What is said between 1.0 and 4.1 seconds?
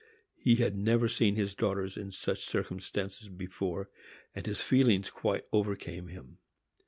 seen his daughters in such circumstances before,